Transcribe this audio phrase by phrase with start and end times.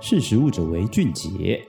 [0.00, 1.60] 识食物者为俊杰。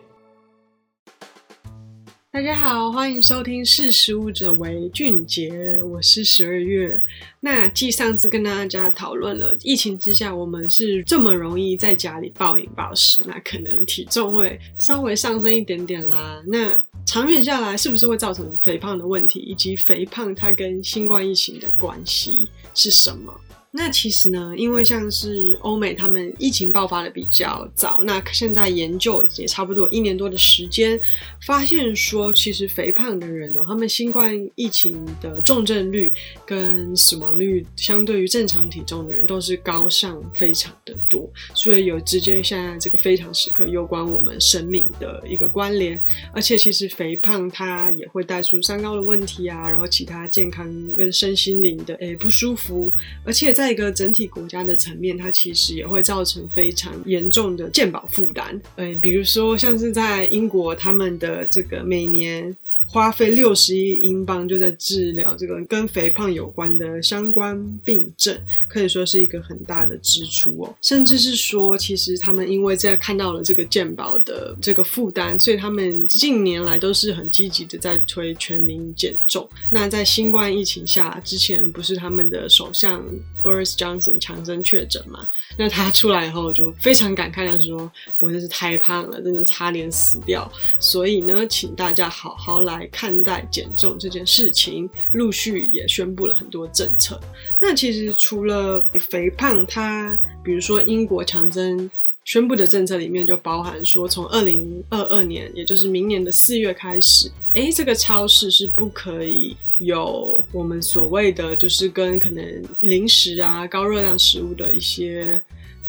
[2.31, 5.49] 大家好，欢迎收听《识食物者为俊杰》，
[5.85, 7.01] 我是十二月。
[7.39, 16.39] 那继上次跟大家讨论了疫情之下，我们是这么容易在家里暴饮暴食，那可能体重会稍微上升一点点啦。
[16.45, 19.39] 那长远下来，是不是会造成肥胖的问题？
[19.39, 23.33] 以及肥胖它跟新冠疫情的关系是什么？
[23.71, 30.99] 那其实呢，因为像是欧美他们疫情爆发的比较早，那现在研究也差不多一年多的时间，
[31.45, 36.11] 发现说其实肥胖的人哦，他们新冠疫情的重症率
[36.47, 46.01] 跟死亡率相对于正常体重的人都是高上非常的多，所以有直接现在这个非常时刻有关我们生命的一个关联，
[46.33, 52.91] 而且其实肥胖它也会带出三高的问题啊，然后其他健康跟身心灵的诶不舒服，
[53.23, 53.53] 而且。
[53.59, 58.59] 在一个整体国家的层面，它其实也会造成非常严重的健保负担。
[58.77, 62.55] 呃，比如说像是在英国，他们的这个每年。
[62.91, 68.35] 花费六十亿英镑就在治疗这个跟肥胖有关的相关病症，
[68.67, 70.75] 可以说是一个很大的支出哦。
[70.81, 79.47] 甚至是说，其实他们因为在看到了这个健保的这个负担，所以他们近年来都是很积极的在推全民减重。
[79.69, 83.05] 那在新冠疫情下，之前不是他们的首相
[83.43, 85.27] Boris Johnson 强生确诊嘛？
[85.55, 90.51] 那他出来以后就非常感慨的说：“我真是太胖了，真的差点死掉。”
[90.81, 92.78] 所以呢，请大家好好来。
[92.79, 97.19] 来看待减重这件事情，陆续也宣布了很多政策。
[97.61, 101.91] 那其实除了肥胖，它比如说英国强生
[102.23, 115.41] 宣布的政策里面就包含说，从二零二二年，也就是明年的四月开始，诶，这个超市是不可以有我们所谓的就是跟可能零食啊、高热量食物的一些。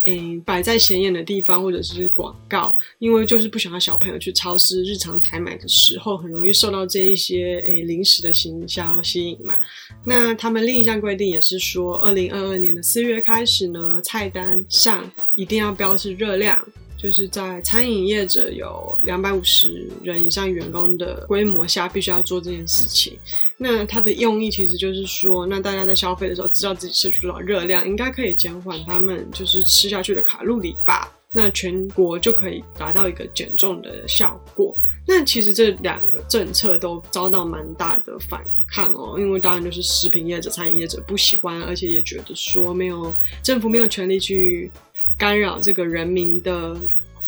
[0.05, 9.59] 诶，摆在显眼的地方，或者是广告，因为就是不想要小朋友去超市日常采买的时候，很容易受到这一些诶零食的行销吸引嘛。
[10.05, 16.67] 那他们另一项规定也是说，二零二二年的四月开始呢，菜单上一定要标示热量。
[17.01, 23.17] 就是在餐饮业者有两百五十人以上员工的规模下，必须要做这件事情。
[23.57, 31.11] 那它的用意其实就是说，那大家在消费的时候知道自己摄取多少热量，应该可以减缓他们就是吃下去的卡路里吧？
[31.33, 34.77] 那全国就可以达到一个减重的效果。
[35.07, 43.11] 那其实这两个政策都遭到蛮大的反抗哦，因为当然就是食品业者、餐饮业者不喜欢，而且也觉得说没有
[43.43, 44.71] 政府没有权利去。
[45.21, 46.75] 干扰这个人民的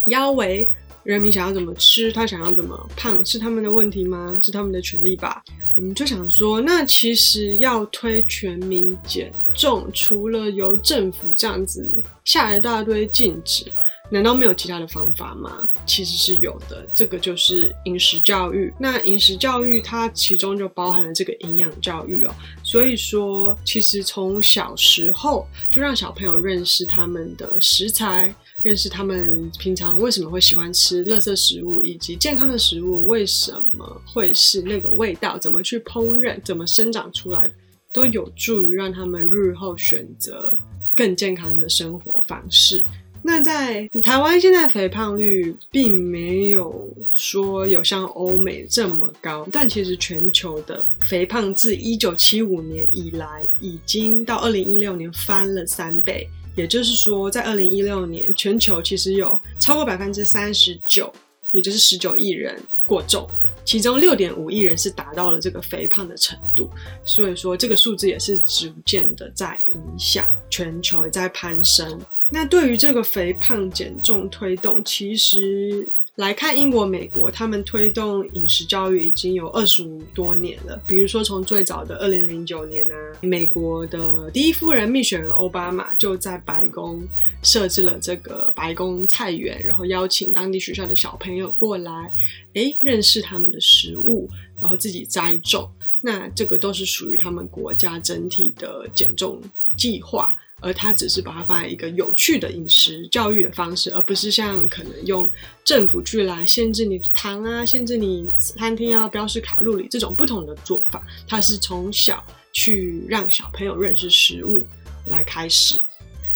[0.06, 0.66] 腰围，
[1.04, 4.38] 人民想要怎么吃，他想要怎么胖，是他们的问题吗？
[4.42, 5.42] 是他们的权利吧？
[5.76, 11.90] 我们就想说，那其实要推全民减重，除了由政府这样子
[12.24, 13.64] 下一大堆禁止。
[14.10, 15.66] 难道没有其他的方法吗？
[15.86, 18.70] 其实是有的，这个就是饮食教育。
[18.78, 22.34] 那饮食教育它其中就包含了这个营养教育哦。
[22.62, 37.50] 所以说，其实从小时候就让小朋友认识他们的食材，认识他们平常为什么会喜欢吃垃圾食物，以及健康的食物为什么会是那个味道，怎么去烹饪，怎么生长出来，
[37.92, 40.56] 都有助于让他们日后选择
[40.94, 42.84] 更健康的生活方式。
[43.24, 56.28] 那在台湾，现在肥胖率并没有说有像欧美这么高，但其实全球的肥胖自一九七五年以来，已经到二零一六年翻了三倍。
[56.54, 61.12] 也就是说，在二零一六年，全球其实有超过百分之三十九，
[61.50, 63.28] 也就是十九亿人过重，
[63.64, 66.68] 其中六点五亿人是达到了这个肥胖的程度。
[67.04, 72.00] 所以说，这个数字也是逐渐的在影响全球，在攀升。
[72.28, 75.86] 那对于这个肥胖减重推动，其实
[76.16, 80.78] 来看英国、美国，他们推动饮食教育已经有二十五多年了。
[80.86, 87.02] 比如说，从最早的二零零九年呢、美国的第一夫人蜜雪儿·奥巴马就在白宫
[87.42, 92.12] 设置了这个白宫菜园，然后邀请当地学校的小朋友过来，
[92.52, 94.28] 诶，认识他们的食物，
[94.60, 95.66] 然后自己栽种。
[96.02, 99.40] 那这个都是属于他们国家整体的减重
[99.76, 100.30] 计划。
[100.64, 105.28] 而他只是把它放在一个有趣的饮食教育的方式，而不是像可能用
[105.64, 111.04] 政府去来限制你的糖啊，限制你餐厅要标示卡路里这种不同的做法。
[111.26, 114.64] 他是从小去让小朋友认识食物
[115.08, 115.80] 来开始。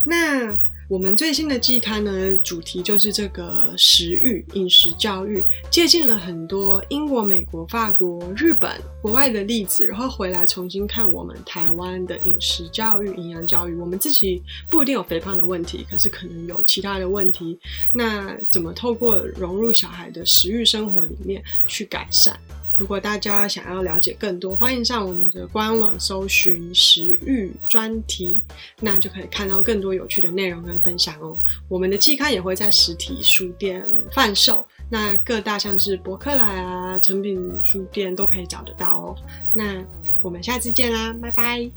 [0.03, 8.71] 那我们最新的季刊呢，主题就是这个食育、饮食教育，借鉴了很多英国、美国、法国、日本
[9.03, 13.75] 国外的例子，然后回来重新看我们台湾的饮食教育、营养教育。
[13.75, 14.41] 我们自己
[14.71, 17.59] 不一定有肥胖的问题，可是可能有其他的问题。
[17.93, 22.39] 那怎么透过融入小孩的食育生活里面去改善？
[22.79, 28.43] 如果大家想要了解更多，欢迎上我们的官网搜寻食育专题，
[28.81, 31.35] 那就可以看到更多有趣的内容跟分享哦。
[31.69, 33.83] 我们的季刊也会在实体书店
[34.13, 39.17] 贩售，那各大像是博客来啊、诚品书店都可以找得到哦。
[39.55, 39.83] 那
[40.23, 41.71] 我们下次见啦，拜拜。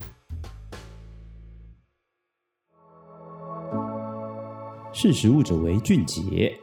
[4.91, 6.59] 识食物者为俊杰。